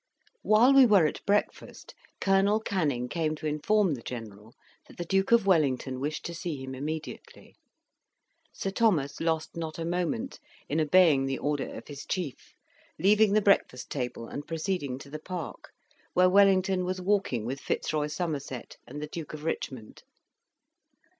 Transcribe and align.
While 0.41 0.73
we 0.73 0.87
were 0.87 1.05
at 1.05 1.23
breakfast, 1.27 1.93
Colonel 2.19 2.59
Canning 2.59 3.07
came 3.07 3.35
to 3.35 3.45
inform 3.45 3.93
the 3.93 4.01
General 4.01 4.55
that 4.87 4.97
the 4.97 5.05
Duke 5.05 5.31
of 5.31 5.45
Wellington 5.45 5.99
wished 5.99 6.25
to 6.25 6.33
see 6.33 6.57
him 6.57 6.73
immediately. 6.73 7.55
Sir 8.51 8.71
Thomas 8.71 9.19
lost 9.21 9.55
not 9.55 9.77
a 9.77 9.85
moment 9.85 10.39
in 10.67 10.81
obeying 10.81 11.27
the 11.27 11.37
order 11.37 11.71
of 11.75 11.87
his 11.87 12.03
chief, 12.07 12.55
leaving 12.97 13.33
the 13.33 13.43
breakfast 13.43 13.91
table 13.91 14.27
and 14.27 14.47
proceeding 14.47 14.97
to 14.97 15.09
the 15.11 15.19
park, 15.19 15.69
where 16.15 16.27
Wellington 16.31 16.83
was 16.83 16.99
walking 16.99 17.45
with 17.45 17.59
Fitzroy 17.61 18.07
Somerset 18.07 18.77
and 18.87 19.03
the 19.03 19.07
Duke 19.07 19.35
of 19.35 19.43
Richmond. 19.43 20.01